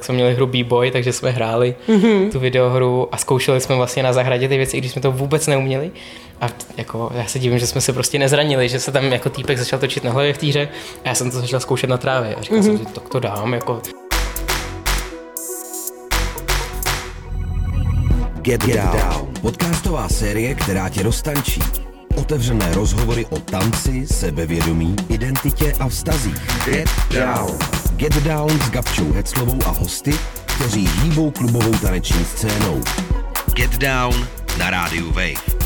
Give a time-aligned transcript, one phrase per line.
[0.00, 2.30] jsme měli hru B-Boy, takže jsme hráli mm-hmm.
[2.30, 5.46] tu videohru a zkoušeli jsme vlastně na zahradě ty věci, i když jsme to vůbec
[5.46, 5.90] neuměli.
[6.40, 9.58] A jako, já se divím, že jsme se prostě nezranili, že se tam jako týpek
[9.58, 10.68] začal točit na hlavě v týře
[11.04, 12.62] a já jsem to začal zkoušet na trávě a říkal mm-hmm.
[12.62, 13.54] jsem, že to, to dám.
[13.54, 13.80] Jako.
[18.42, 19.28] Get, Get Down.
[19.40, 21.60] Podcastová série, která tě roztančí.
[22.16, 26.64] Otevřené rozhovory o tanci, sebevědomí, identitě a vztazích.
[26.64, 27.85] Get Down.
[27.96, 30.10] Get Down s Gabčou Heclovou a hosty,
[30.56, 32.82] kteří hýbou klubovou taneční scénou.
[33.54, 34.26] Get Down
[34.58, 35.56] na rádiu Wave.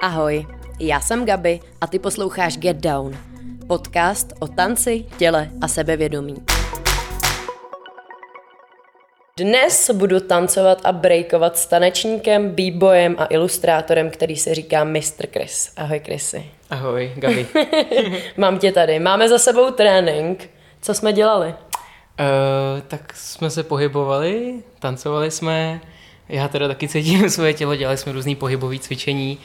[0.00, 0.46] Ahoj,
[0.80, 3.18] já jsem Gabi a ty posloucháš Get Down.
[3.66, 6.36] Podcast o tanci, těle a sebevědomí.
[9.36, 15.26] Dnes budu tancovat a breakovat s tanečníkem, b-boyem a ilustrátorem, který se říká Mr.
[15.32, 15.72] Chris.
[15.76, 16.44] Ahoj Chrisy.
[16.74, 17.46] Ahoj, Gabi.
[18.36, 18.98] Mám tě tady.
[18.98, 20.50] Máme za sebou trénink.
[20.80, 21.48] Co jsme dělali?
[21.48, 21.54] Uh,
[22.88, 25.80] tak jsme se pohybovali, tancovali jsme.
[26.28, 29.38] Já teda taky cítím svoje tělo, dělali jsme různý pohybové cvičení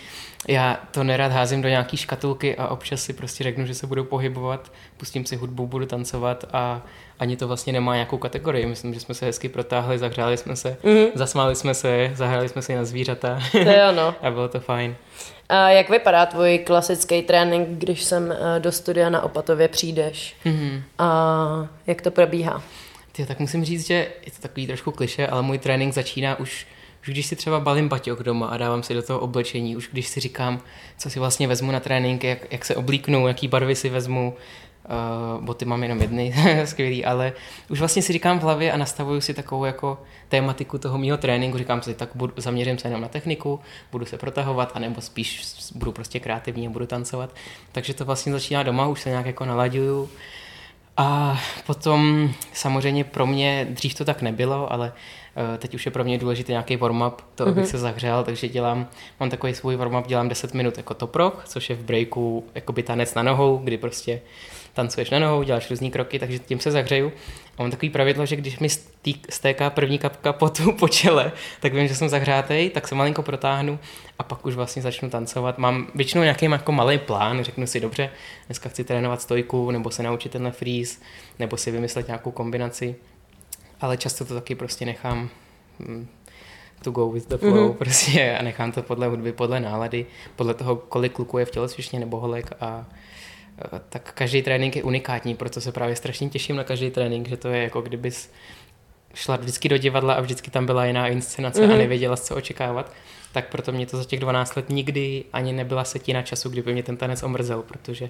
[0.47, 4.03] já to nerad házím do nějaký škatulky a občas si prostě řeknu, že se budu
[4.03, 6.81] pohybovat, pustím si hudbu, budu tancovat a
[7.19, 8.65] ani to vlastně nemá nějakou kategorii.
[8.65, 11.07] Myslím, že jsme se hezky protáhli, zahřáli jsme se, mm-hmm.
[11.15, 13.39] zasmáli jsme se, zahráli jsme si na zvířata.
[13.51, 14.15] To je ono.
[14.21, 14.95] a bylo to fajn.
[15.49, 20.35] A jak vypadá tvůj klasický trénink, když sem eh, do studia na Opatově přijdeš?
[20.45, 20.81] Mm-hmm.
[20.97, 22.63] A jak to probíhá?
[23.11, 23.93] Ty, tak musím říct, že
[24.25, 26.67] je to takový trošku kliše, ale můj trénink začíná už
[27.01, 30.07] už když si třeba balím baťok doma a dávám si do toho oblečení, už když
[30.07, 30.61] si říkám,
[30.97, 34.35] co si vlastně vezmu na trénink, jak, jak se oblíknu, jaký barvy si vezmu,
[34.89, 36.33] uh, boty mám jenom jedny,
[36.65, 37.33] skvělý, ale
[37.69, 41.57] už vlastně si říkám v hlavě a nastavuju si takovou jako tématiku toho mého tréninku,
[41.57, 43.59] říkám si, tak budu, zaměřím se jenom na techniku,
[43.91, 45.43] budu se protahovat, anebo spíš
[45.75, 47.35] budu prostě kreativní a budu tancovat.
[47.71, 50.09] Takže to vlastně začíná doma, už se nějak jako nalaďuju.
[50.97, 54.93] A potom samozřejmě pro mě, dřív to tak nebylo, ale
[55.39, 57.49] Eh, teď už je pro mě důležitý nějaký warm-up, to mm-hmm.
[57.49, 58.87] abych se zahřel, takže dělám,
[59.19, 62.83] mám takový svůj warm-up, dělám 10 minut jako top rock, což je v breaku jakoby
[62.83, 64.21] tanec na nohou, kdy prostě
[64.81, 67.11] tancuješ na nohou, děláš různý kroky, takže tím se zahřeju.
[67.57, 68.67] A mám takový pravidlo, že když mi
[69.29, 73.79] stéká první kapka potu po čele, tak vím, že jsem zahřátej, tak se malinko protáhnu
[74.19, 75.57] a pak už vlastně začnu tancovat.
[75.57, 78.09] Mám většinou nějaký jako malý plán, řeknu si dobře,
[78.47, 80.99] dneska chci trénovat stojku, nebo se naučit tenhle freeze,
[81.39, 82.95] nebo si vymyslet nějakou kombinaci
[83.81, 85.29] ale často to taky prostě nechám
[85.79, 86.07] hm,
[86.83, 87.73] to go with the flow mm-hmm.
[87.73, 91.99] prostě a nechám to podle hudby, podle nálady, podle toho, kolik kluků je v tělocvičně
[91.99, 92.85] nebo holek a
[93.89, 97.47] tak každý trénink je unikátní, proto se právě strašně těším na každý trénink, že to
[97.47, 98.31] je jako kdybys
[99.13, 101.65] šla vždycky do divadla a vždycky tam byla jiná inscenace mm-hmm.
[101.65, 101.77] a mhm.
[101.77, 102.91] nevěděla, co očekávat
[103.31, 106.83] tak proto mě to za těch 12 let nikdy ani nebyla setina času, kdyby mě
[106.83, 108.09] ten tanec omrzel, protože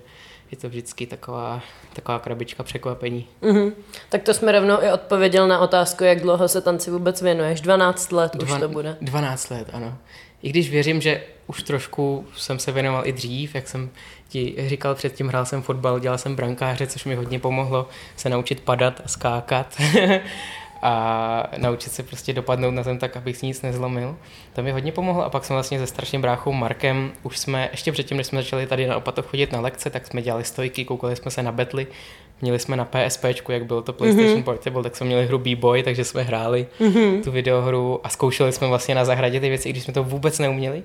[0.51, 1.61] je to vždycky taková,
[1.93, 3.27] taková krabička překvapení.
[3.41, 3.73] Mm-hmm.
[4.09, 7.61] Tak to jsme rovnou i odpověděl na otázku, jak dlouho se tanci vůbec věnuješ.
[7.61, 8.97] 12 let Dva, už to bude.
[9.01, 9.97] 12 let, ano.
[10.43, 13.89] I když věřím, že už trošku jsem se věnoval i dřív, jak jsem
[14.29, 18.59] ti říkal předtím, hrál jsem fotbal, dělal jsem brankáře, což mi hodně pomohlo se naučit
[18.59, 19.81] padat a skákat.
[20.81, 24.17] a naučit se prostě dopadnout na zem tak, abych si nic nezlomil.
[24.53, 27.91] To mi hodně pomohlo a pak jsme vlastně se starším bráchou Markem, už jsme, ještě
[27.91, 31.15] předtím, než jsme začali tady na Opatov chodit na lekce, tak jsme dělali stojky, koukali
[31.15, 31.87] jsme se na betly,
[32.41, 34.43] měli jsme na PSP, jak bylo to PlayStation mm-hmm.
[34.43, 37.23] Portable, tak jsme měli hru B-Boy, takže jsme hráli mm-hmm.
[37.23, 40.39] tu videohru a zkoušeli jsme vlastně na zahradě ty věci, i když jsme to vůbec
[40.39, 40.83] neuměli.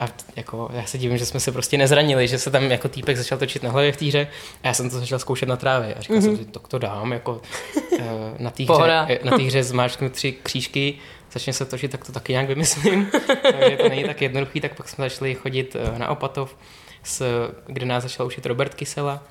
[0.00, 3.16] A jako, já se divím, že jsme se prostě nezranili, že se tam jako týpek
[3.16, 4.26] začal točit na hlavě v týře
[4.62, 5.94] a já jsem to začal zkoušet na trávě.
[5.94, 6.20] A říkal mm-hmm.
[6.20, 6.38] jsem mhm.
[6.38, 7.40] si, to, to dám, jako
[7.98, 8.04] eh,
[8.38, 10.98] na té hře, eh, na hře zmáčknu tři křížky,
[11.32, 13.10] začne se točit, tak to taky nějak vymyslím.
[13.42, 16.56] Takže to není tak jednoduchý, tak pak jsme začali chodit eh, na Opatov,
[17.02, 19.22] s, kde nás začal učit Robert Kysela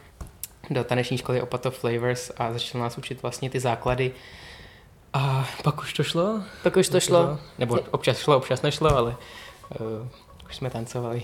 [0.69, 4.11] do taneční školy Opatov Flavors a začal nás učit vlastně ty základy.
[5.13, 6.41] A pak už to šlo.
[6.63, 7.39] Pak už to šlo.
[7.57, 9.15] Nebo občas šlo, občas nešlo, ale
[9.79, 10.07] uh,
[10.47, 11.23] už jsme tancovali.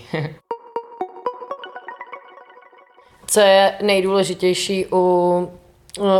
[3.26, 5.58] Co je nejdůležitější u,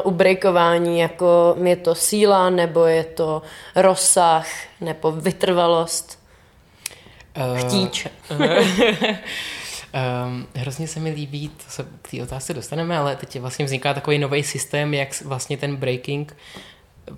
[0.05, 3.43] u breakování, jako je to síla, nebo je to
[3.77, 4.47] rozsah,
[4.81, 6.19] nebo vytrvalost?
[7.53, 8.07] Uh, Chtíč.
[8.31, 8.39] Um,
[10.55, 14.19] hrozně se mi líbí, to se k té otázce dostaneme, ale teď vlastně vzniká takový
[14.19, 16.37] nový systém, jak vlastně ten breaking,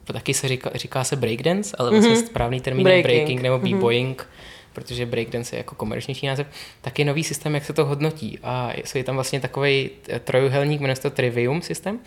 [0.04, 2.26] taky se říká, říká se breakdance, ale vlastně mm-hmm.
[2.26, 3.08] správný termín breaking.
[3.08, 3.64] je breaking nebo mhm.
[3.64, 6.46] b-boying, mm-hmm protože breakdance je jako komerčnější název,
[6.80, 8.38] tak je nový systém, jak se to hodnotí.
[8.42, 11.98] A je tam vlastně takový eh, trojuhelník, jmenuje se to Trivium systém,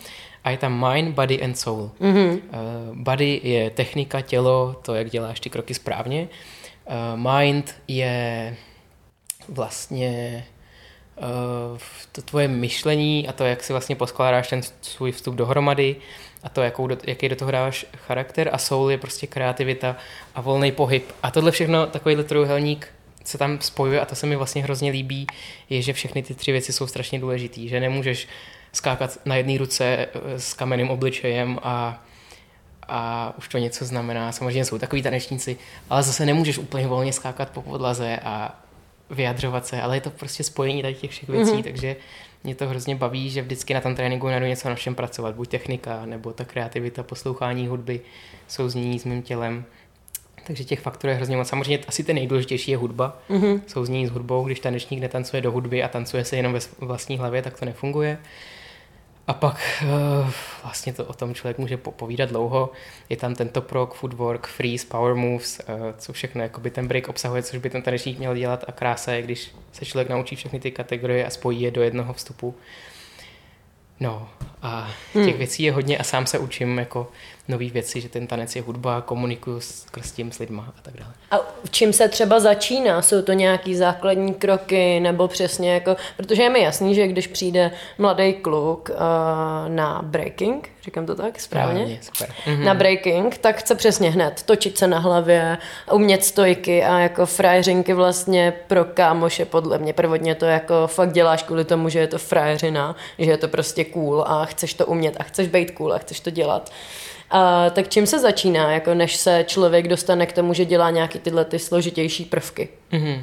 [0.44, 1.90] a je tam mind, body and soul.
[2.00, 2.40] Mm-hmm.
[2.92, 6.28] Body je technika, tělo, to, jak děláš ty kroky správně.
[6.86, 8.56] Uh, mind je
[9.48, 10.44] vlastně
[12.12, 15.96] to tvoje myšlení a to, jak si vlastně poskládáš ten svůj vstup dohromady.
[16.42, 19.96] A to, jakou do, jaký do toho dáváš charakter a soul je prostě kreativita
[20.34, 21.12] a volný pohyb.
[21.22, 22.88] A tohle všechno, takovýhle trojuhelník
[23.24, 25.26] se tam spojuje a to se mi vlastně hrozně líbí,
[25.70, 28.28] je, že všechny ty tři věci jsou strašně důležitý, že nemůžeš
[28.72, 32.04] skákat na jedné ruce eh, s kamenným obličejem a,
[32.88, 34.32] a už to něco znamená.
[34.32, 35.56] Samozřejmě jsou takový tanečníci,
[35.90, 38.60] ale zase nemůžeš úplně volně skákat po podlaze a
[39.10, 41.62] vyjadřovat se, ale je to prostě spojení tady těch všech věcí, mm-hmm.
[41.62, 41.96] takže
[42.44, 45.48] mě to hrozně baví, že vždycky na tom tréninku najdu něco na všem pracovat, buď
[45.48, 48.00] technika, nebo ta kreativita, poslouchání hudby,
[48.48, 49.64] souznění s mým tělem.
[50.46, 51.48] Takže těch faktorů je hrozně moc.
[51.48, 53.60] Samozřejmě asi ten nejdůležitější je hudba, mm-hmm.
[53.66, 54.44] souznění s hudbou.
[54.44, 58.18] Když tanečník netancuje do hudby a tancuje se jenom ve vlastní hlavě, tak to nefunguje.
[59.28, 60.30] A pak uh,
[60.62, 62.70] vlastně to o tom člověk může povídat dlouho.
[63.08, 67.42] Je tam tento prog, footwork, freeze, power moves, uh, co všechno jakoby ten break obsahuje,
[67.42, 70.70] což by ten tanečník měl dělat a krása je, když se člověk naučí všechny ty
[70.70, 72.54] kategorie a spojí je do jednoho vstupu.
[74.00, 74.28] No
[74.62, 75.38] a těch hmm.
[75.38, 77.08] věcí je hodně a sám se učím jako
[77.48, 80.94] nové věci, že ten tanec je hudba, komunikuju s, s tím s lidma a tak
[80.96, 81.12] dále.
[81.30, 83.02] A v čím se třeba začíná?
[83.02, 87.70] Jsou to nějaký základní kroky nebo přesně jako, protože je mi jasný, že když přijde
[87.98, 88.96] mladý kluk uh,
[89.68, 91.80] na breaking, říkám to tak správně?
[91.80, 92.34] Správně, super.
[92.46, 92.64] Mhm.
[92.64, 95.58] Na breaking, tak chce přesně hned točit se na hlavě,
[95.92, 99.92] umět stojky a jako frajeřinky vlastně pro kámoše podle mě.
[99.92, 103.84] Prvotně to jako fakt děláš kvůli tomu, že je to frajeřina, že je to prostě
[103.84, 106.72] cool a chceš to umět a chceš být cool a chceš to dělat.
[107.30, 111.18] A, tak čím se začíná, jako než se člověk dostane k tomu, že dělá nějaké
[111.18, 112.68] tyhle ty složitější prvky?
[112.92, 113.20] Mm-hmm.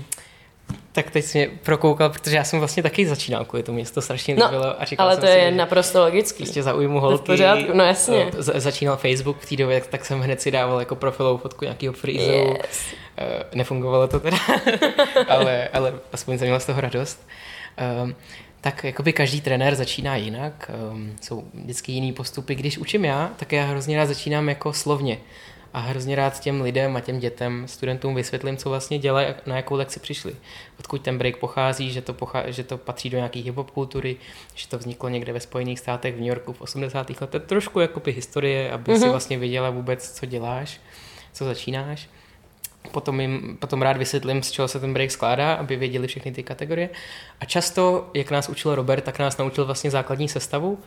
[0.91, 4.01] Tak teď jsi mě prokoukal, protože já jsem vlastně taky začínal kvůli tomu, mě to
[4.01, 6.43] strašně no, a říkal ale to je si, naprosto logický.
[6.43, 7.23] Prostě zaujmu holky.
[7.23, 8.31] v pořádku, no jasně.
[8.37, 11.93] Z- začínal Facebook v té době, tak jsem hned si dával jako profilovou fotku nějakého
[11.93, 12.31] freezu.
[12.31, 12.85] Yes.
[13.21, 14.37] Uh, nefungovalo to teda,
[15.27, 17.27] ale, ale aspoň jsem měl z toho radost.
[18.03, 18.15] Um,
[18.65, 22.55] tak jakoby každý trenér začíná jinak, um, jsou vždycky jiný postupy.
[22.55, 25.17] Když učím já, tak já hrozně rád začínám jako slovně
[25.73, 29.55] a hrozně rád těm lidem a těm dětem, studentům vysvětlím, co vlastně dělají a na
[29.55, 30.35] jakou lekci přišli.
[30.79, 34.17] Odkud ten break pochází, že to, pochází, že to patří do nějaké hip kultury,
[34.55, 37.21] že to vzniklo někde ve Spojených státech, v New Yorku v 80.
[37.21, 37.41] letech.
[37.45, 38.97] Trošku jakoby historie, aby mm-hmm.
[38.97, 39.11] si mhm.
[39.11, 40.81] vlastně věděla vůbec, co děláš,
[41.33, 42.09] co začínáš
[42.89, 46.43] potom, jim, potom rád vysvětlím, z čeho se ten break skládá, aby věděli všechny ty
[46.43, 46.89] kategorie.
[47.39, 50.79] A často, jak nás učil Robert, tak nás naučil vlastně základní sestavu,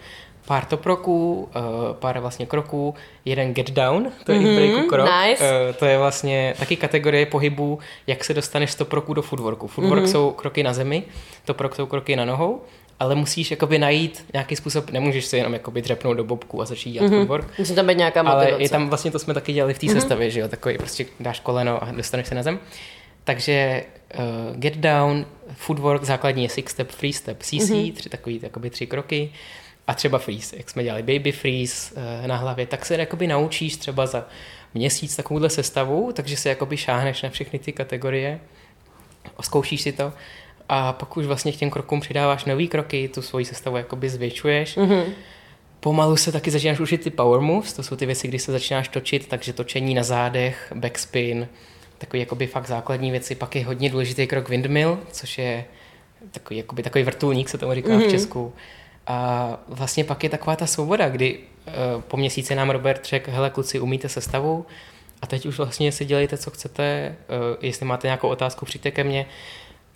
[0.46, 1.62] pár toproků, uh,
[1.92, 5.44] pár vlastně kroků, jeden get down, to je mm-hmm, breaku krok, nice.
[5.44, 9.66] uh, to je vlastně taky kategorie pohybu, jak se dostaneš z toproku do footworku.
[9.66, 10.10] Footwork mm-hmm.
[10.10, 11.02] jsou kroky na zemi,
[11.44, 12.62] toprok jsou kroky na nohou
[13.00, 16.90] ale musíš jakoby najít nějaký způsob, nemůžeš se jenom jakoby dřepnout do bobku a začít
[16.90, 17.18] dělat mm-hmm.
[17.18, 17.58] footwork.
[17.58, 18.52] Musí tam být nějaká motivace.
[18.52, 19.92] Ale je tam vlastně, to jsme taky dělali v té mm-hmm.
[19.92, 22.58] sestavě, že jo, takový prostě dáš koleno a dostaneš se na zem.
[23.24, 23.84] Takže
[24.18, 27.92] uh, get down, footwork, základní je six step, free step, CC, mm-hmm.
[27.92, 29.32] tři takový, jakoby tři kroky
[29.86, 33.76] a třeba freeze, jak jsme dělali baby freeze uh, na hlavě, tak se jakoby naučíš
[33.76, 34.26] třeba za
[34.74, 38.40] měsíc takovouhle sestavu, takže se jakoby šáhneš na všechny ty kategorie,
[39.40, 40.12] zkoušíš si to
[40.68, 44.76] a pak už vlastně k těm krokům přidáváš nový kroky, tu svoji sestavu jakoby zvětšuješ.
[44.76, 45.04] Mm-hmm.
[45.80, 48.88] Pomalu se taky začínáš učit ty power moves, to jsou ty věci, kdy se začínáš
[48.88, 51.48] točit, takže točení na zádech, backspin,
[51.98, 53.34] takový jakoby fakt základní věci.
[53.34, 55.64] Pak je hodně důležitý krok windmill, což je
[56.30, 57.98] takový, jakoby, takový vrtulník, se tomu říká mm-hmm.
[57.98, 58.10] v mhm.
[58.10, 58.52] Česku.
[59.06, 63.50] A vlastně pak je taková ta svoboda, kdy uh, po měsíci nám Robert řekl, hele
[63.50, 64.66] kluci, umíte sestavu
[65.22, 69.04] a teď už vlastně si dělejte, co chcete, uh, jestli máte nějakou otázku, přijďte ke
[69.04, 69.26] mně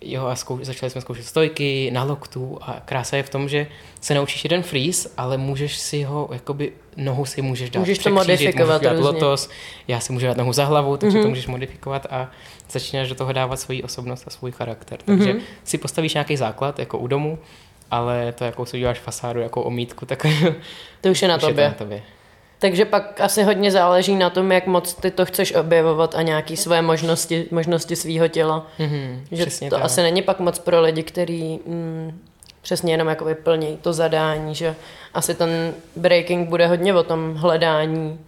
[0.05, 3.67] jo, a zkou, začali jsme zkoušet stojky na loktu a krása je v tom, že
[4.01, 8.09] se naučíš jeden freeze, ale můžeš si ho, jakoby nohu si můžeš dát Můžeš to
[8.09, 9.49] modifikovat můžeš dát lotos,
[9.87, 11.23] já si můžu dát nohu za hlavu, takže mm-hmm.
[11.23, 12.31] to můžeš modifikovat a
[12.69, 14.99] začínáš do toho dávat svoji osobnost a svůj charakter.
[15.05, 15.41] Takže mm-hmm.
[15.63, 17.39] si postavíš nějaký základ, jako u domu,
[17.91, 20.25] ale to, jakou si uděláš fasádu, jako omítku, tak
[21.01, 21.63] to už je na, tobě.
[21.63, 22.03] Je to na tobě.
[22.63, 26.57] Takže pak asi hodně záleží na tom, jak moc ty to chceš objevovat a nějaký
[26.57, 28.67] své možnosti, možnosti svého těla.
[28.79, 29.83] Mm-hmm, že to tak.
[29.83, 32.19] asi není pak moc pro lidi, kteří mm,
[32.61, 34.75] přesně jenom jakoby plní to zadání, že
[35.13, 38.19] asi ten breaking bude hodně o tom hledání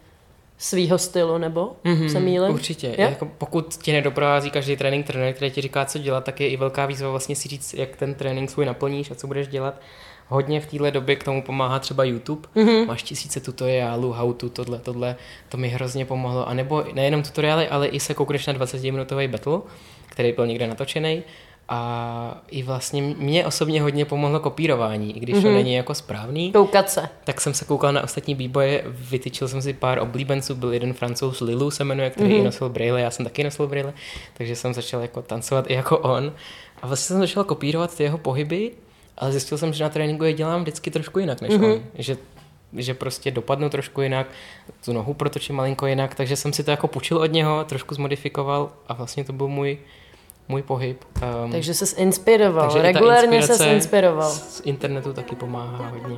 [0.57, 2.53] svýho stylu, nebo mm-hmm, se mýlím?
[2.53, 2.95] Určitě.
[2.97, 6.57] Jako pokud ti nedoprovází každý trénink trenér, který ti říká, co dělat, tak je i
[6.57, 9.81] velká výzva vlastně si říct, jak ten trénink svůj naplníš a co budeš dělat.
[10.27, 12.47] Hodně v téhle době k tomu pomáhá třeba YouTube.
[12.55, 12.87] Mm-hmm.
[12.87, 15.15] Máš tisíce tutoriálů, how to, tohle, tohle.
[15.49, 16.49] To mi hrozně pomohlo.
[16.49, 19.59] A nebo nejenom tutoriály, ale i se koukneš na 20-minutový battle,
[20.07, 21.23] který byl někde natočený.
[21.69, 25.41] A i vlastně mě osobně hodně pomohlo kopírování, i když mm-hmm.
[25.41, 25.55] to mhm.
[25.55, 26.51] není jako správný.
[26.51, 27.09] Koukat se.
[27.23, 31.41] Tak jsem se koukal na ostatní b vytyčil jsem si pár oblíbenců, byl jeden francouz
[31.41, 32.43] Lilu se jmenuje, který mm-hmm.
[32.43, 33.93] nosil braille, já jsem taky nosil braille,
[34.33, 36.33] takže jsem začal jako tancovat i jako on.
[36.81, 38.71] A vlastně jsem začal kopírovat ty jeho pohyby
[39.17, 41.73] ale zjistil jsem, že na tréninku je dělám vždycky trošku jinak než mm-hmm.
[41.73, 41.83] on.
[41.97, 42.17] Že
[42.77, 44.27] že prostě dopadnu trošku jinak,
[44.85, 48.71] tu nohu protočím malinko jinak, takže jsem si to jako půjčil od něho, trošku zmodifikoval
[48.87, 49.77] a vlastně to byl můj,
[50.47, 51.03] můj pohyb.
[51.43, 54.29] Um, takže se inspiroval, takže regulérně se inspiroval.
[54.31, 56.17] Z internetu taky pomáhá hodně.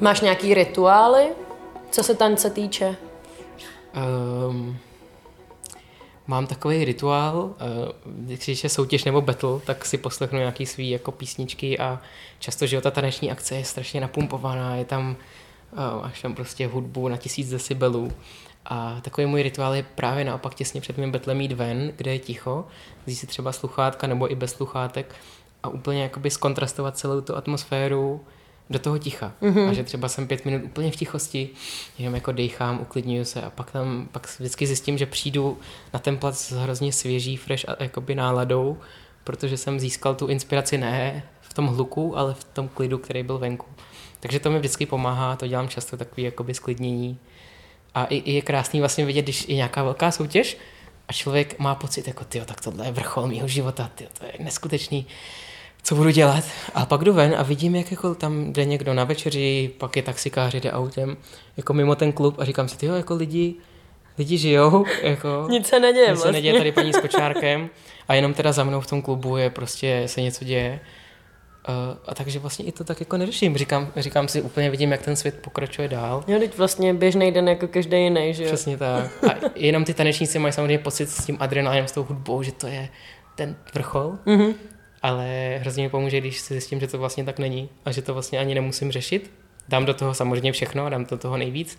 [0.00, 1.26] Máš nějaký rituály,
[1.90, 2.96] co se tance týče?
[3.96, 4.76] Um,
[6.26, 7.54] mám takový rituál, uh,
[8.06, 12.00] když je soutěž nebo battle, tak si poslechnu nějaký svý jako písničky a
[12.38, 15.16] často, že ta taneční akce je strašně napumpovaná, je tam
[15.72, 18.12] uh, až tam prostě hudbu na tisíc decibelů.
[18.66, 22.18] A takový můj rituál je právě naopak těsně před mým betlem jít ven, kde je
[22.18, 22.66] ticho,
[23.06, 25.14] vzít si třeba sluchátka nebo i bez sluchátek
[25.62, 28.24] a úplně jakoby skontrastovat celou tu atmosféru,
[28.70, 29.32] do toho ticha.
[29.42, 29.68] Mm-hmm.
[29.68, 31.48] A že třeba jsem pět minut úplně v tichosti,
[31.98, 35.58] jenom jako dechám, uklidňuju se a pak tam pak vždycky zjistím, že přijdu
[35.94, 38.78] na ten plac s hrozně svěží, fresh a jakoby náladou,
[39.24, 43.38] protože jsem získal tu inspiraci ne v tom hluku, ale v tom klidu, který byl
[43.38, 43.66] venku.
[44.20, 47.18] Takže to mi vždycky pomáhá, to dělám často takový jakoby sklidnění.
[47.94, 50.58] A i, i je krásný vlastně vidět, když je nějaká velká soutěž
[51.08, 54.32] a člověk má pocit, jako ty, tak tohle je vrchol mého života, tyjo, to je
[54.38, 55.06] neskutečný
[55.86, 56.44] co budu dělat.
[56.74, 60.02] A pak jdu ven a vidím, jak jako tam jde někdo na večeři, pak je
[60.02, 61.16] taxikář, jde autem,
[61.56, 63.54] jako mimo ten klub a říkám si, ty jako lidi,
[64.18, 65.46] lidi žijou, jako...
[65.50, 66.58] Nic se neděje Nic se neděje vlastně.
[66.58, 67.70] tady paní s kočárkem
[68.08, 70.80] a jenom teda za mnou v tom klubu je prostě, se něco děje.
[71.68, 73.56] Uh, a takže vlastně i to tak jako neřeším.
[73.56, 76.24] Říkám, říkám si, úplně vidím, jak ten svět pokračuje dál.
[76.26, 78.48] Jo, teď vlastně běžný den jako každý jiný, že jo?
[78.48, 79.24] Přesně tak.
[79.24, 82.66] A jenom ty tanečníci mají samozřejmě pocit s tím adrenalinem, s tou hudbou, že to
[82.66, 82.88] je
[83.36, 84.18] ten vrchol.
[84.26, 84.54] Mm-hmm
[85.06, 88.12] ale hrozně mi pomůže, když si zjistím, že to vlastně tak není a že to
[88.14, 89.30] vlastně ani nemusím řešit.
[89.68, 91.78] Dám do toho samozřejmě všechno, dám do toho nejvíc,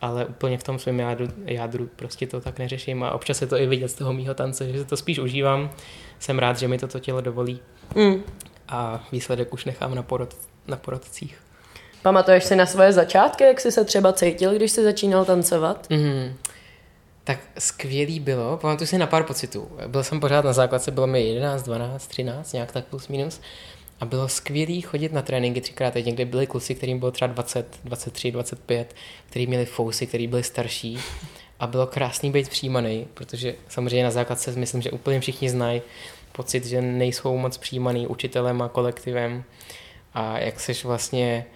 [0.00, 3.56] ale úplně v tom svém jádru, jádru prostě to tak neřeším a občas je to
[3.56, 5.70] i vidět z toho mýho tance, že to spíš užívám.
[6.18, 7.60] Jsem rád, že mi toto tělo dovolí
[7.94, 8.22] mm.
[8.68, 11.38] a výsledek už nechám na, porod, na porodcích.
[12.02, 15.86] Pamatuješ si na svoje začátky, jak jsi se třeba cítil, když jsi začínal tancovat?
[15.90, 16.34] Mm
[17.24, 19.68] tak skvělý bylo, pamatuju si na pár pocitů.
[19.86, 23.40] Byl jsem pořád na základce, bylo mi 11, 12, 13, nějak tak plus minus.
[24.00, 27.78] A bylo skvělý chodit na tréninky třikrát týdně, kde byli kluci, kterým bylo třeba 20,
[27.84, 28.94] 23, 25,
[29.30, 30.98] kteří měli fousy, kteří byli starší.
[31.60, 35.82] A bylo krásný být přijímaný, protože samozřejmě na základce myslím, že úplně všichni znají
[36.32, 39.44] pocit, že nejsou moc přijímaný učitelem a kolektivem.
[40.14, 41.46] A jak seš vlastně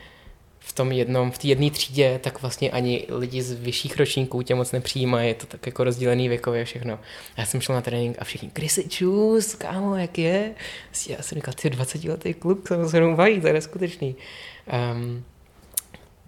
[0.69, 4.55] v tom jednom, v té jedné třídě, tak vlastně ani lidi z vyšších ročníků tě
[4.55, 6.99] moc nepřijímají, je to tak jako rozdělený věkově všechno.
[7.37, 10.55] Já jsem šel na trénink a všichni, Chrissy čus, kámo, jak je?
[11.09, 14.17] Já jsem říkal, ty 20 letý kluk, jsem se baví, to je neskutečný.
[14.93, 15.25] Um,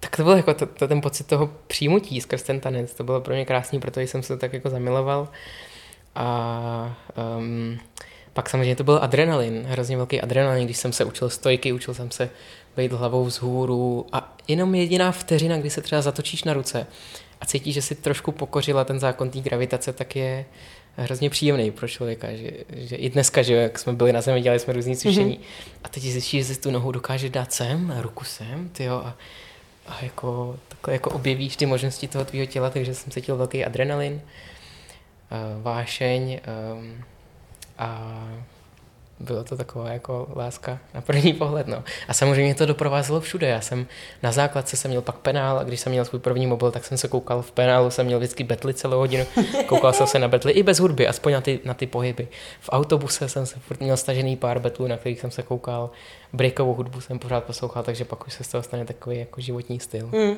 [0.01, 3.21] tak to byl jako to, to, ten pocit toho přijmutí skrz ten tanec, to bylo
[3.21, 5.29] pro mě krásný, protože jsem se to tak jako zamiloval.
[6.15, 6.97] A
[7.39, 7.79] um,
[8.41, 12.11] pak samozřejmě to byl adrenalin, hrozně velký adrenalin, když jsem se učil stojky, učil jsem
[12.11, 12.31] se
[12.77, 16.87] být hlavou vzhůru a jenom jediná vteřina, kdy se třeba zatočíš na ruce
[17.41, 20.45] a cítíš, že si trošku pokořila ten zákon té gravitace, tak je
[20.97, 24.61] hrozně příjemný pro člověka, že, že i dneska, že jak jsme byli na zemi, dělali
[24.61, 25.81] jsme různý cvičení mm-hmm.
[25.85, 29.17] a teď zjistíš, že si tu nohu dokáže dát sem, a ruku sem, tyjo, a,
[29.87, 34.13] a jako, takhle jako objevíš ty možnosti toho tvýho těla, takže jsem cítil velký adrenalin,
[34.15, 36.41] uh, vášeň
[36.73, 37.05] um,
[37.81, 38.19] a
[39.21, 41.67] bylo to taková jako láska na první pohled.
[41.67, 41.85] No.
[42.09, 43.49] A samozřejmě to doprovázelo všude.
[43.49, 43.87] Já jsem
[44.23, 46.99] na základce jsem měl pak penál a když jsem měl svůj první mobil, tak jsem
[46.99, 49.25] se koukal v penálu, jsem měl vždycky betly celou hodinu.
[49.67, 52.29] Koukal jsem se na betly i bez hudby, aspoň na ty, na ty pohyby.
[52.61, 55.91] V autobuse jsem se furt měl stažený pár betlů, na kterých jsem se koukal.
[56.33, 59.81] Breakovou hudbu jsem pořád poslouchal, takže pak už se z toho stane takový jako životní
[59.81, 60.07] styl.
[60.07, 60.31] Hmm.
[60.31, 60.37] Uh,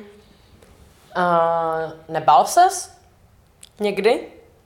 [2.09, 2.97] nebál ses?
[3.79, 4.19] Někdy?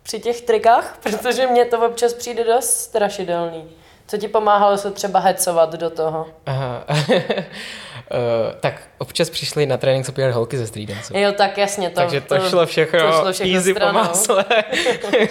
[0.07, 0.97] Při těch trikách?
[1.03, 3.69] Protože mně to občas přijde dost strašidelný.
[4.07, 6.27] Co ti pomáhalo se třeba hecovat do toho?
[6.45, 6.85] Aha.
[8.11, 11.19] Uh, tak občas přišli na trénink se podívat holky ze street dance.
[11.19, 11.89] Jo, tak jasně.
[11.89, 13.99] To, Takže to, to šlo všechno, to šlo všechno easy stranou.
[13.99, 14.45] po másle.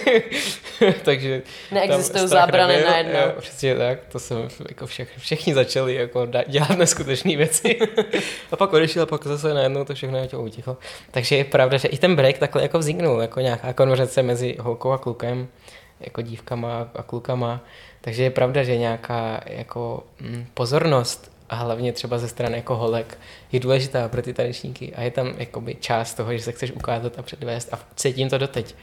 [1.03, 1.41] Takže
[1.71, 3.19] Neexistují zábrany na jedno.
[3.19, 7.79] Jo, přesně tak, to jsem jako všech, všichni začali jako dělat neskutečné věci.
[8.51, 10.77] a pak odešel a pak zase najednou to všechno tě utichlo.
[11.11, 14.91] Takže je pravda, že i ten break takhle jako vzniknul, jako nějaká konverzace mezi holkou
[14.91, 15.47] a klukem,
[15.99, 17.61] jako dívkama a klukama.
[18.01, 23.19] Takže je pravda, že nějaká jako mm, pozornost a hlavně třeba ze strany jako holek
[23.51, 27.19] je důležitá pro ty tanečníky a je tam jakoby část toho, že se chceš ukázat
[27.19, 28.75] a předvést a cítím to doteď.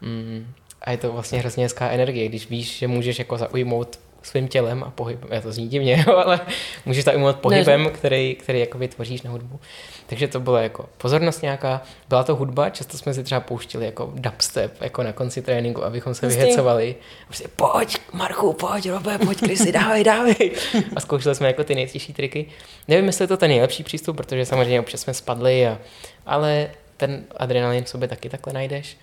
[0.00, 0.46] Mm,
[0.80, 4.84] a je to vlastně hrozně hezká energie, když víš, že můžeš jako zaujmout svým tělem
[4.84, 5.28] a pohybem.
[5.32, 6.40] Já to zní divně, jo, ale
[6.86, 9.60] můžeš to imunovat pohybem, který, který jako vytvoříš na hudbu.
[10.06, 11.82] Takže to bylo jako pozornost nějaká.
[12.08, 16.14] Byla to hudba, často jsme si třeba pouštili jako dubstep jako na konci tréninku, abychom
[16.14, 16.96] se vyhecovali.
[17.22, 20.52] A prostě, pojď, Marku, pojď, Robe, pojď, Krysy, dávej, dávej.
[20.96, 22.46] A zkoušeli jsme jako ty nejtěžší triky.
[22.88, 25.78] Nevím, jestli je to ten nejlepší přístup, protože samozřejmě občas jsme spadli, a,
[26.26, 28.96] ale ten adrenalin v sobě taky takhle najdeš.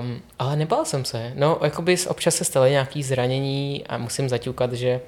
[0.00, 1.32] Um, ale nebál jsem se.
[1.34, 5.00] No, jakoby občas se staly nějaký zranění a musím zaťukat, že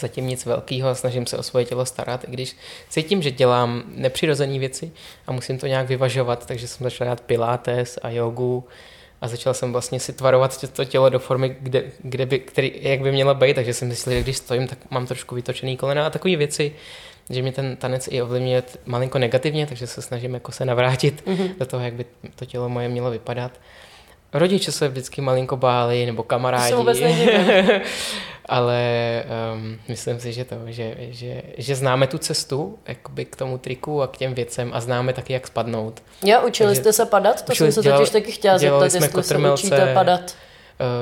[0.00, 2.56] zatím nic velkého a snažím se o svoje tělo starat, i když
[2.88, 4.92] cítím, že dělám nepřirozené věci
[5.26, 8.64] a musím to nějak vyvažovat, takže jsem začal dělat pilates a jogu
[9.20, 13.00] a začal jsem vlastně si tvarovat to tělo do formy, kde, kde by, který, jak
[13.00, 16.10] by mělo být, takže jsem myslel, že když stojím, tak mám trošku vytočený kolena a
[16.10, 16.72] takové věci,
[17.30, 21.54] že mě ten tanec i ovlivňuje malinko negativně, takže se snažím jako se navrátit mm-hmm.
[21.58, 23.52] do toho, jak by to tělo moje mělo vypadat.
[24.32, 26.72] Rodiče se vždycky malinko báli, nebo kamarádi.
[26.72, 26.84] To
[28.46, 28.82] Ale
[29.54, 34.02] um, myslím si, že to, že, že, že známe tu cestu jakoby k tomu triku
[34.02, 36.02] a k těm věcem a známe taky, jak spadnout.
[36.24, 37.42] Jo, učili Takže, jste se padat?
[37.42, 40.36] To učili, jsem se dělal, totiž taky chtěla zeptat, jestli se učíte padat.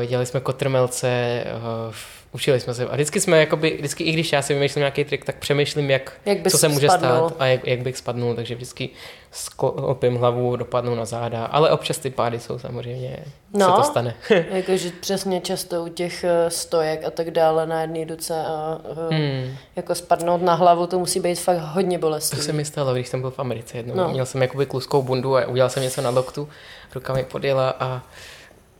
[0.00, 1.44] Uh, dělali jsme kotrmelce,
[1.88, 1.94] uh,
[2.32, 2.87] učili jsme se.
[2.87, 6.12] A vždycky jsme, jakoby, vždycky, i když já si vymýšlím nějaký trik, tak přemýšlím, jak,
[6.26, 7.28] jak co se může spadnul.
[7.28, 8.35] stát a jak, jak bych spadnul.
[8.35, 8.90] Takže vždycky
[9.30, 11.44] sklopím hlavu, dopadnu na záda.
[11.44, 13.16] Ale občas ty pády jsou samozřejmě,
[13.54, 14.14] no, se to stane.
[14.50, 18.78] jakože přesně často u těch eh, stojek a tak dále na jedné ruce a
[19.11, 19.56] eh, hmm.
[19.76, 22.42] jako spadnout na hlavu, to musí být fakt hodně bolestivé.
[22.42, 23.94] To se mi stalo, když jsem byl v Americe jednou.
[23.94, 24.08] No.
[24.08, 26.49] Měl jsem jakoby kluskou bundu a udělal jsem něco na loktu,
[26.94, 28.02] ruka mi podjela a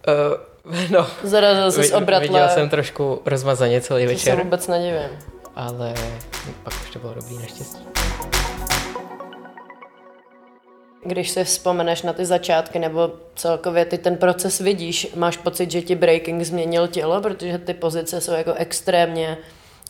[0.08, 0.48] uh,
[0.90, 1.06] No.
[1.22, 2.28] Zarazil jsi z obratle.
[2.28, 4.34] Viděl jsem trošku rozmazaně celý to večer.
[4.34, 5.18] To se vůbec nedivím.
[5.56, 5.94] Ale
[6.62, 7.86] pak už to bylo dobrý naštěstí.
[11.04, 15.82] Když si vzpomeneš na ty začátky nebo celkově ty ten proces vidíš, máš pocit, že
[15.82, 19.38] ti breaking změnil tělo, protože ty pozice jsou jako extrémně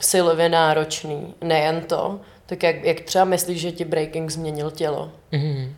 [0.00, 1.34] silově náročný.
[1.40, 5.12] Nejen to, tak jak, jak třeba myslíš, že ti breaking změnil tělo?
[5.32, 5.68] Mm-hmm.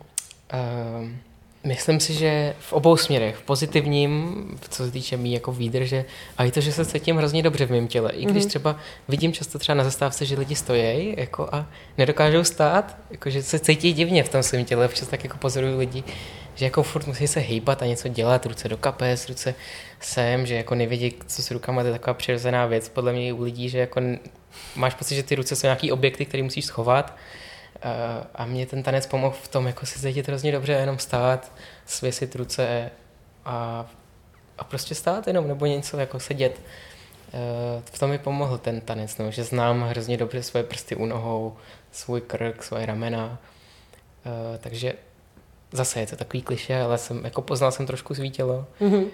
[0.99, 1.21] Um
[1.63, 6.05] Myslím si, že v obou směrech, v pozitivním, co se týče mý jako výdrže,
[6.37, 8.11] a i to, že se cítím hrozně dobře v mém těle.
[8.11, 8.47] I když mm-hmm.
[8.47, 8.75] třeba
[9.07, 11.65] vidím často třeba na zastávce, že lidi stojí jako a
[11.97, 14.87] nedokážou stát, jako že se cítí divně v tom svém těle.
[14.87, 16.03] Včas tak jako pozoruju lidi,
[16.55, 19.55] že jako furt musí se hýbat a něco dělat, ruce do kapes, ruce
[19.99, 23.43] sem, že jako nevědí, co s rukama, to je taková přirozená věc podle mě u
[23.43, 24.01] lidí, že jako
[24.75, 27.17] máš pocit, že ty ruce jsou nějaký objekty, které musíš schovat
[28.35, 31.51] A mě ten tanec pomohl v tom, jako si cítit hrozně dobře, jenom stát,
[31.85, 32.91] svěsit ruce
[33.45, 33.85] a,
[34.57, 36.61] a prostě stát jenom, nebo něco jako sedět.
[37.33, 41.05] Eh, v tom mi pomohl ten tanec, no, že znám hrozně dobře svoje prsty u
[41.05, 41.57] nohou,
[41.91, 43.37] svůj krk, svoje ramena.
[44.25, 44.93] Eh, takže
[45.71, 48.65] zase je to takový kliše, ale jsem, jako poznal jsem trošku svý tělo.
[48.81, 49.05] Mm-hmm.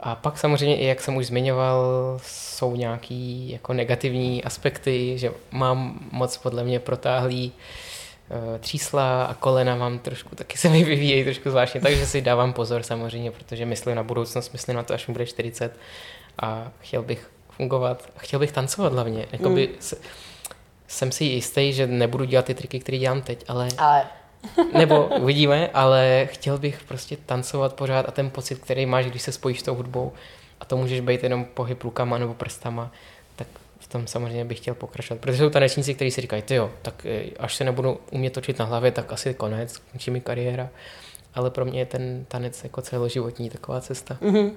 [0.00, 1.84] A pak samozřejmě, i jak jsem už zmiňoval,
[2.22, 7.52] jsou nějaký jako negativní aspekty, že mám moc podle mě protáhlý
[8.30, 12.52] uh, třísla a kolena mám trošku, taky se mi vyvíjejí trošku zvláštně, takže si dávám
[12.52, 15.76] pozor samozřejmě, protože myslím na budoucnost, myslím na to, až mi bude 40
[16.42, 19.26] a chtěl bych fungovat, chtěl bych tancovat hlavně.
[19.32, 19.74] Jakoby mm.
[19.80, 19.96] se,
[20.88, 24.06] jsem si jistý, že nebudu dělat ty triky, které dělám teď, ale, ale
[24.72, 29.32] nebo uvidíme, ale chtěl bych prostě tancovat pořád a ten pocit, který máš, když se
[29.32, 30.12] spojíš s tou hudbou
[30.60, 32.92] a to můžeš být jenom pohyb rukama nebo prstama,
[33.36, 33.46] tak
[33.78, 35.20] v tom samozřejmě bych chtěl pokračovat.
[35.20, 38.64] Protože jsou tanečníci, kteří si říkají, jo, tak eh, až se nebudu umět točit na
[38.64, 40.68] hlavě, tak asi konec, končí mi kariéra.
[41.34, 44.18] Ale pro mě je ten tanec jako celoživotní taková cesta.
[44.22, 44.52] Mm-hmm.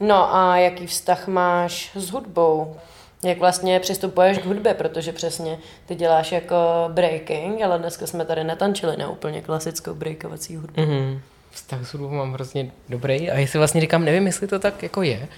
[0.00, 2.76] No a jaký vztah máš s hudbou?
[3.24, 6.56] Jak vlastně přistupuješ k hudbě, protože přesně ty děláš jako
[6.88, 10.82] breaking, ale dneska jsme tady netančili na úplně klasickou breakovací hudbu.
[10.82, 11.20] Mm-hmm.
[11.50, 15.02] Vztah s hudbou mám hrozně dobrý a jestli vlastně říkám, nevím, jestli to tak jako
[15.02, 15.28] je,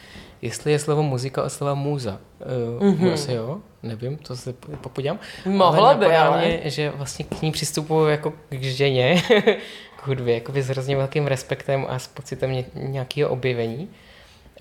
[0.43, 2.19] jestli je slovo muzika a slova můza.
[2.79, 3.13] Uh, mm-hmm.
[3.13, 5.19] Asi jo, nevím, to se popudím.
[5.47, 6.39] Mohlo by, ale...
[6.39, 9.23] Mě, že vlastně k ní přistupuju jako k ženě,
[9.97, 13.89] k hudbě, jako s hrozně velkým respektem a s pocitem nějakého objevení.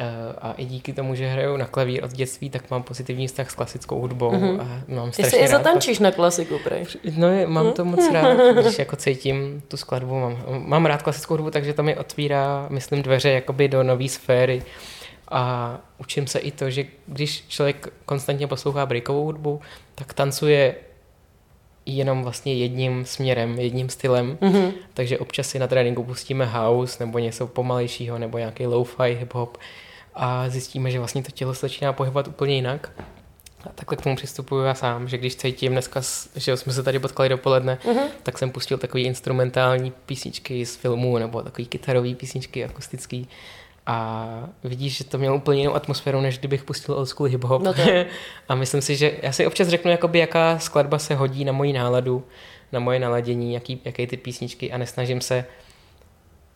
[0.02, 3.52] Eh, a i díky tomu, že hraju na klavír od dětství, tak mám pozitivní vztah
[3.52, 4.32] s klasickou hudbou.
[4.32, 4.62] Mm-hmm.
[4.62, 6.86] A mám Ty si i zatančíš na klasiku, prej.
[7.18, 7.74] No, mám mm-hmm.
[7.74, 10.20] to moc rád, když jako cítím tu skladbu.
[10.20, 14.64] Mám, mám rád klasickou hudbu, takže to mi otvírá, myslím, dveře jakoby do nové sféry.
[15.32, 19.62] A učím se i to, že když člověk konstantně poslouchá breakovou hudbu,
[19.96, 20.76] tak tancuje
[21.86, 24.38] jenom vlastně jedním směrem, jedním stylem.
[24.42, 24.72] Mm-hmm.
[24.94, 29.50] Takže občas si na tréninku pustíme house nebo něco pomalejšího nebo nějaký lo-fi hip-hop
[30.14, 32.92] a zjistíme, že vlastně to tělo se začíná pohybovat úplně jinak.
[33.66, 36.02] A takhle k tomu přistupuju já sám, že když cítím dneska,
[36.36, 38.08] že jsme se tady potkali dopoledne, mm-hmm.
[38.24, 43.28] tak jsem pustil takový instrumentální písničky z filmů nebo takový kytarový písničky akustický
[43.86, 47.62] a vidíš, že to mělo úplně jinou atmosféru, než kdybych pustil old school hip-hop.
[47.62, 47.74] No
[48.50, 51.74] a myslím si, že já si občas řeknu, jakoby, jaká skladba se hodí na moji
[51.74, 52.24] náladu,
[52.72, 55.46] na moje naladění, jaký, jaké ty písničky a nesnažím se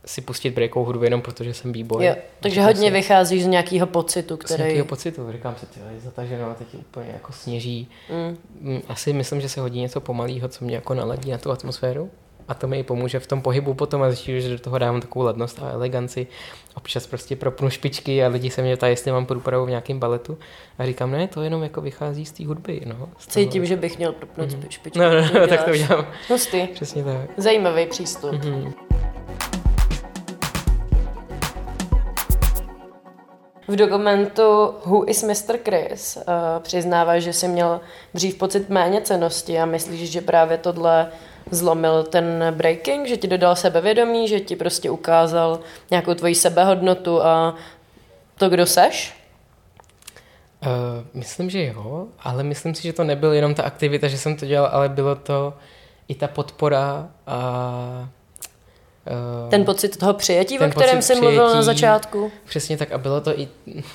[0.05, 2.05] si pustit breakovou hudbu jenom protože jsem b-boy.
[2.05, 2.93] Jo, takže hodně si...
[2.93, 4.57] vycházíš z nějakého pocitu, který...
[4.57, 7.89] Z nějakého pocitu, říkám si, tyhle, zataženo a teď úplně jako sněží.
[8.09, 8.81] Mm.
[8.87, 12.09] Asi myslím, že se hodí něco pomalého, co mě jako naladí na tu atmosféru
[12.47, 15.01] a to mi i pomůže v tom pohybu potom a zjistím, že do toho dávám
[15.01, 16.27] takovou ladnost a eleganci.
[16.75, 20.37] Občas prostě propnu špičky a lidi se mě ptají, jestli mám průpravu v nějakém baletu
[20.77, 22.81] a říkám, ne, to jenom jako vychází z té hudby.
[22.85, 24.69] No, z Cítím, že bych měl propnout mm-hmm.
[24.69, 24.99] špičky.
[24.99, 26.07] No, no, no tak to udělám.
[26.29, 26.67] Hustý.
[26.67, 27.29] Přesně tak.
[27.37, 28.31] Zajímavý přístup.
[28.31, 28.73] Mm-hmm.
[33.67, 35.57] V dokumentu Who is Mr.
[35.63, 36.23] Chris uh,
[36.59, 37.81] přiznává, že si měl
[38.13, 41.11] dřív pocit méně cenosti a myslíš, že právě tohle
[41.51, 45.59] zlomil ten breaking, že ti dodal sebevědomí, že ti prostě ukázal
[45.91, 47.55] nějakou tvoji sebehodnotu a
[48.37, 49.13] to, kdo seš?
[50.65, 50.69] Uh,
[51.13, 54.45] myslím, že jo, ale myslím si, že to nebyl jenom ta aktivita, že jsem to
[54.45, 55.53] dělal, ale bylo to
[56.07, 58.09] i ta podpora a
[59.49, 62.31] ten pocit toho přijetí, o kterém jsi mluvil na začátku.
[62.45, 63.47] Přesně tak a bylo to i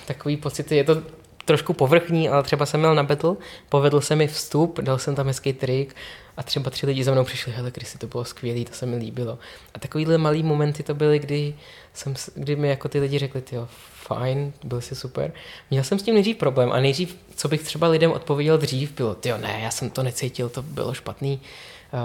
[0.07, 1.03] takový pocit, je to
[1.45, 3.37] trošku povrchní, ale třeba jsem měl na battle,
[3.69, 5.97] povedl se mi vstup, dal jsem tam hezký trik
[6.37, 8.97] a třeba tři lidi za mnou přišli, hele Krysy, to bylo skvělé, to se mi
[8.97, 9.39] líbilo.
[9.75, 11.55] A takovýhle malý momenty to byly, kdy,
[11.95, 15.33] jsem, kdy mi jako ty lidi řekli, jo, fajn, byl jsi super.
[15.71, 19.17] Měl jsem s tím nejdřív problém a nejdřív, co bych třeba lidem odpověděl dřív, bylo,
[19.25, 21.41] jo, ne, já jsem to necítil, to bylo špatný,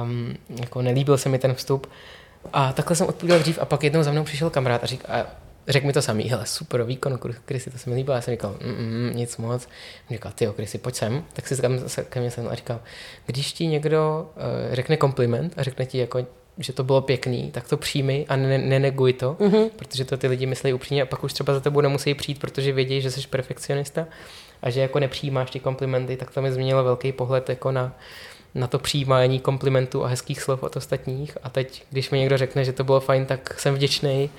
[0.03, 1.87] um, jako nelíbil se mi ten vstup.
[2.53, 5.25] A takhle jsem odpověděl dřív a pak jednou za mnou přišel kamarád a, řík, a
[5.67, 8.15] řekl mi to samý, hele, super výkon, Krysy, to se mi líbilo.
[8.15, 9.67] Já jsem říkal, mm, mm, nic moc.
[10.09, 11.23] On říkal, ty Krysy, pojď sem.
[11.33, 11.61] Tak si
[12.09, 12.79] ke mně sem a říkal,
[13.25, 16.25] když ti někdo uh, řekne kompliment a řekne ti jako
[16.57, 19.69] že to bylo pěkný, tak to přijmi a ne- neneguj to, mm-hmm.
[19.75, 22.71] protože to ty lidi myslí upřímně a pak už třeba za tebou nemusí přijít, protože
[22.71, 24.07] vědí, že jsi perfekcionista
[24.61, 27.95] a že jako nepřijímáš ty komplimenty, tak to mi změnilo velký pohled jako na,
[28.55, 32.65] na to přijímání komplimentů a hezkých slov od ostatních a teď, když mi někdo řekne,
[32.65, 34.29] že to bylo fajn, tak jsem vděčný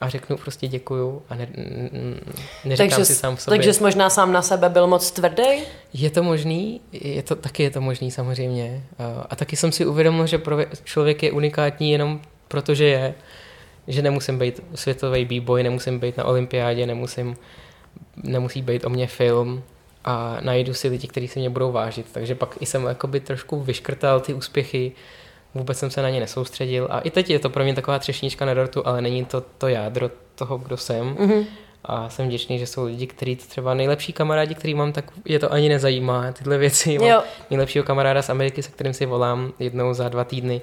[0.00, 1.48] a řeknu prostě děkuju a ne,
[2.64, 3.58] neříkám takže, si sám v sobě.
[3.58, 5.62] Takže jsi možná sám na sebe byl moc tvrdý?
[5.92, 8.82] Je to možný, je to, taky je to možný samozřejmě.
[9.30, 13.14] A taky jsem si uvědomil, že pro člověk je unikátní jenom protože je,
[13.88, 17.36] že nemusím být světový b-boy, nemusím být na olympiádě, nemusím,
[18.16, 19.62] nemusí být o mě film
[20.04, 22.06] a najdu si lidi, kteří se mě budou vážit.
[22.12, 24.92] Takže pak i jsem jakoby trošku vyškrtal ty úspěchy,
[25.54, 28.44] vůbec jsem se na ně nesoustředil a i teď je to pro mě taková třešnička
[28.44, 31.14] na dortu, ale není to to jádro toho, kdo jsem.
[31.14, 31.44] Mm-hmm.
[31.84, 35.52] A jsem vděčný, že jsou lidi, kteří třeba nejlepší kamarádi, který mám, tak je to
[35.52, 36.92] ani nezajímá, tyhle věci.
[36.92, 37.08] Jo.
[37.08, 40.60] Mám nejlepšího kamaráda z Ameriky, se kterým si volám jednou za dva týdny.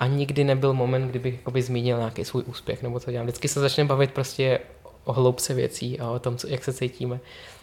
[0.00, 3.26] A nikdy nebyl moment, kdybych jakoby zmínil nějaký svůj úspěch nebo co dělám.
[3.26, 4.58] Vždycky se začne bavit prostě
[5.04, 7.20] o hloubce věcí a o tom, co, jak se cítíme.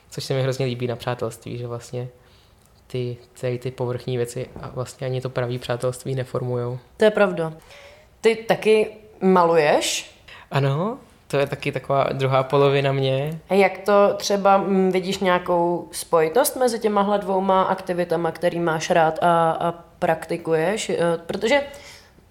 [0.09, 2.07] Což se mi hrozně líbí na přátelství, že vlastně
[2.87, 6.79] ty, ty, ty povrchní věci a vlastně ani to pravý přátelství neformujou.
[6.97, 7.53] To je pravda.
[8.21, 8.87] Ty taky
[9.21, 10.15] maluješ?
[10.51, 13.39] Ano, to je taky taková druhá polovina mě.
[13.49, 19.19] A jak to třeba mm, vidíš nějakou spojitost mezi těma dvouma aktivitama, který máš rád
[19.21, 20.89] a, a praktikuješ?
[20.89, 21.61] E, protože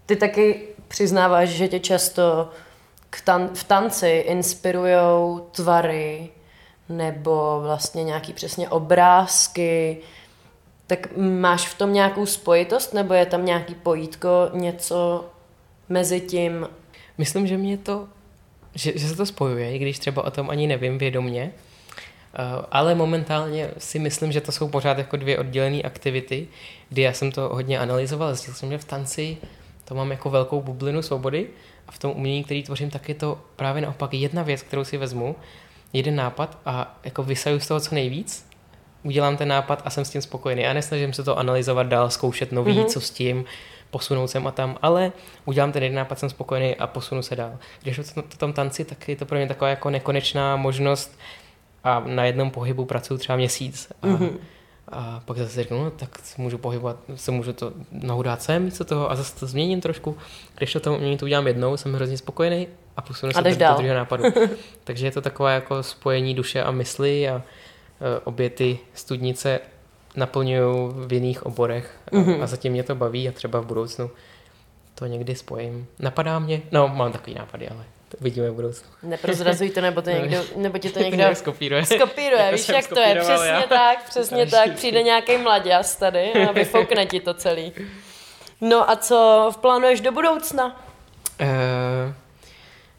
[0.06, 2.50] ty taky přiznáváš, že tě často
[3.10, 6.28] k tan- v tanci inspirujou tvary
[6.88, 9.98] nebo vlastně nějaký přesně obrázky,
[10.86, 15.24] tak máš v tom nějakou spojitost, nebo je tam nějaký pojítko, něco
[15.88, 16.68] mezi tím?
[17.18, 18.08] Myslím, že mě to,
[18.74, 22.94] že, že se to spojuje, i když třeba o tom ani nevím vědomně, uh, ale
[22.94, 26.48] momentálně si myslím, že to jsou pořád jako dvě oddělené aktivity,
[26.88, 29.36] kdy já jsem to hodně analyzoval, zjistil jsem, že v tanci
[29.84, 31.48] to mám jako velkou bublinu svobody
[31.88, 34.96] a v tom umění, který tvořím, tak je to právě naopak jedna věc, kterou si
[34.96, 35.36] vezmu,
[35.94, 38.46] jeden nápad a jako vysaju z toho co nejvíc
[39.04, 40.66] udělám ten nápad a jsem s tím spokojený.
[40.66, 42.84] A nesnažím se to analyzovat dál, zkoušet nový, mm-hmm.
[42.84, 43.44] co s tím,
[43.90, 45.12] posunout sem a tam, ale
[45.44, 47.58] udělám ten jeden nápad, jsem spokojený a posunu se dál.
[47.82, 51.18] Když to, to tom tanci, tak je to pro mě taková jako nekonečná možnost
[51.84, 54.30] a na jednom pohybu pracuji třeba měsíc a, mm-hmm.
[54.94, 58.62] A pak zase řeknu, no, tak se můžu pohybovat, se můžu to nohu dát sem,
[58.64, 60.16] místo toho a zase to změním trošku.
[60.56, 64.24] Když to tomu to udělám jednou, jsem hrozně spokojený a posunu se do druhého nápadu.
[64.84, 67.42] Takže je to takové jako spojení duše a mysli a
[68.00, 69.60] Eh, obě ty studnice
[70.16, 72.42] naplňují v jiných oborech a, mm-hmm.
[72.42, 74.10] a zatím mě to baví a třeba v budoucnu
[74.94, 75.86] to někdy spojím.
[75.98, 77.84] Napadá mě, no mám takový nápady, ale
[78.16, 78.88] to vidíme v budoucnu.
[79.02, 81.84] Neprozrazuj to, nebo, to někdo, nebo ti to někdo skopíruje.
[81.84, 83.62] Skopíruje, víš, jak to je, přesně já.
[83.62, 87.72] tak, přesně tak, přijde nějaký mladěz tady a vyfoukne ti to celý.
[88.60, 90.86] No a co plánuješ do budoucna?
[91.40, 92.14] Uh,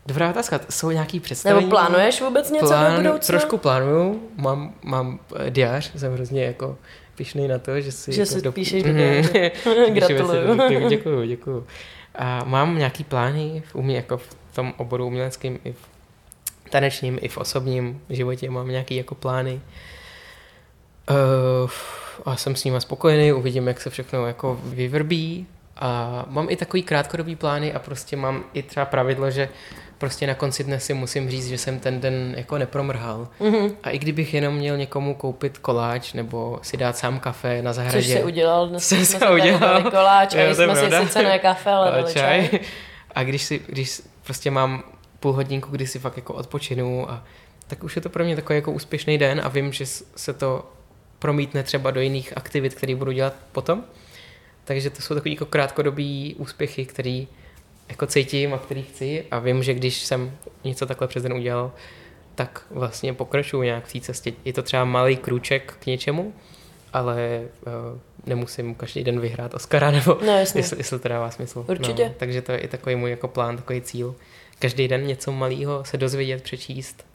[0.08, 1.66] Dobrá otázka, jsou nějaký představení?
[1.66, 3.38] Nebo plánuješ vůbec něco Plán, do budoucna?
[3.38, 6.78] Trošku plánuju, mám, mám eh, diář, jsem hrozně jako
[7.16, 8.14] pišný na to, že si...
[8.14, 8.52] Že jako si do...
[8.52, 9.52] píšeš do diáře.
[9.90, 10.90] Gratuluju.
[10.90, 11.68] děkuju, děkuju.
[12.16, 15.90] A mám nějaký plány v umě, jako v tom oboru uměleckým i v
[16.70, 19.62] tanečním, i v osobním životě mám nějaký jako plány.
[21.10, 21.70] Uh,
[22.26, 25.48] a jsem s nimi spokojený, uvidím, jak se všechno jako vyvrbí.
[25.78, 29.50] A mám i takový krátkodobý plány a prostě mám i třeba pravidlo, že
[29.98, 33.28] prostě na konci dne si musím říct, že jsem ten den jako nepromrhal.
[33.42, 33.76] Mm-hmm.
[33.84, 38.02] A i kdybych jenom měl někomu koupit koláč nebo si dát sám kafe na zahradě.
[38.02, 39.84] Což se udělal, dnes jsme se udělal.
[39.84, 42.50] koláč a jsme si sice ne kafe, ale čaj.
[42.50, 42.60] čaj.
[43.16, 44.84] A když si, když prostě mám
[45.20, 47.24] půl hodinku, kdy si fakt jako odpočinu a
[47.68, 49.86] tak už je to pro mě takový jako úspěšný den a vím, že
[50.16, 50.72] se to
[51.20, 53.84] promítne třeba do jiných aktivit, které budu dělat potom.
[54.64, 57.28] Takže to jsou takový jako krátkodobý úspěchy, který
[57.90, 61.72] jako cítím a který chci a vím, že když jsem něco takhle přes den udělal,
[62.36, 64.34] tak vlastně pokračuju nějak v té cestě.
[64.46, 66.34] Je to třeba malý krůček k něčemu,
[66.94, 71.66] ale uh, nemusím každý den vyhrát Oscara, nebo no, jestli, jestli to dává smysl.
[71.68, 72.04] Určitě.
[72.04, 74.16] No, takže to je i takový můj jako plán, takový cíl.
[74.60, 77.06] Každý den něco malého se dozvědět, přečíst,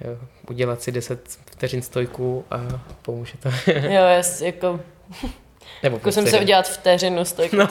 [0.00, 0.16] jo,
[0.48, 2.60] udělat si 10 vteřin stojku a
[3.02, 3.48] pomůže to.
[3.70, 4.80] jo, jas, jako
[5.82, 7.56] nebo Zkusím se udělat vteřinu stojku.
[7.56, 7.68] No.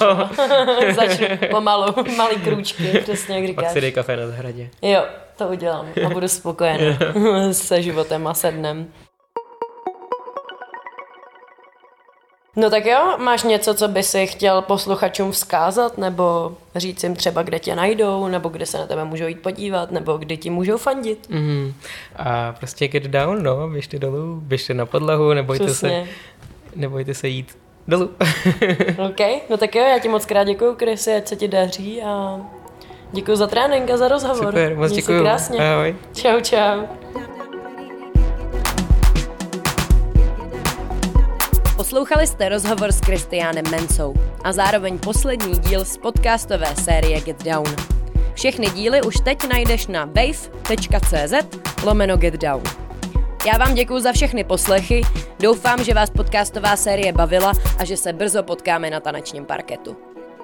[0.96, 3.66] Začnu pomalu, malý krůčky, přesně jak říkáš.
[3.66, 4.70] Pak si dej kafe na zahradě.
[4.82, 5.06] Jo,
[5.38, 6.98] to udělám a budu spokojená
[7.52, 8.88] se životem a se dnem.
[12.56, 17.44] No tak jo, máš něco, co by si chtěl posluchačům vzkázat, nebo říct jim třeba,
[17.44, 20.78] kde tě najdou, nebo kde se na tebe můžou jít podívat, nebo kde ti můžou
[20.78, 21.30] fandit?
[21.30, 21.74] Mm-hmm.
[22.16, 26.04] A prostě get down, no, běžte dolů, běžte na podlahu, nebojte se,
[26.76, 27.58] nebojte se jít
[27.88, 28.10] dolů.
[29.10, 32.40] OK, no tak jo, já ti moc krát děkuju, Krysy, ať se ti daří a
[33.12, 34.46] děkuji za trénink a za rozhovor.
[34.46, 35.22] Super, moc děkuji.
[35.22, 35.60] krásně.
[35.60, 35.96] Ahoj.
[36.14, 36.82] Čau, čau.
[41.80, 44.14] Poslouchali jste rozhovor s Kristiánem Mencou
[44.44, 47.76] a zároveň poslední díl z podcastové série Get Down.
[48.34, 51.34] Všechny díly už teď najdeš na wave.cz
[51.84, 52.64] lomeno Get Down.
[53.46, 55.02] Já vám děkuji za všechny poslechy,
[55.40, 59.98] doufám, že vás podcastová série bavila a že se brzo potkáme na tanečním parketu.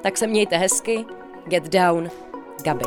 [0.03, 1.05] Tak se mějte hezky,
[1.47, 2.09] get down,
[2.63, 2.85] Gabi.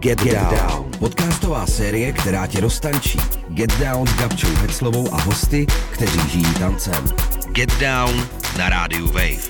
[0.00, 0.89] Get, get Down.
[1.00, 3.18] Podcastová série, která tě roztančí.
[3.48, 7.04] Get Down s Gabčou Heclovou a hosty, kteří žijí tancem.
[7.52, 9.48] Get Down na rádiu Wave.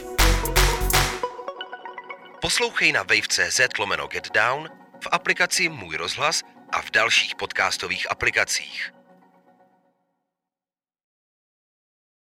[2.40, 4.68] Poslouchej na wave.cz lomeno Get Down
[5.04, 8.99] v aplikaci Můj rozhlas a v dalších podcastových aplikacích.